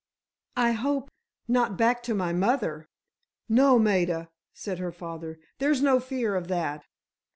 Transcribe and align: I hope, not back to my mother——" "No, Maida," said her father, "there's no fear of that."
I 0.57 0.71
hope, 0.71 1.11
not 1.47 1.77
back 1.77 2.01
to 2.09 2.15
my 2.15 2.33
mother——" 2.33 2.89
"No, 3.47 3.77
Maida," 3.77 4.31
said 4.51 4.79
her 4.79 4.91
father, 4.91 5.39
"there's 5.59 5.83
no 5.83 5.99
fear 5.99 6.35
of 6.35 6.47
that." 6.47 6.83